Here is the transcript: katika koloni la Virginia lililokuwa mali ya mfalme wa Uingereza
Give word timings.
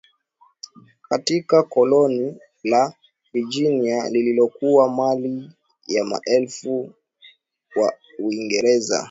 katika 1.09 1.63
koloni 1.63 2.37
la 2.63 2.93
Virginia 3.33 4.09
lililokuwa 4.09 4.89
mali 4.89 5.49
ya 5.87 6.03
mfalme 6.05 6.91
wa 7.75 7.93
Uingereza 8.19 8.99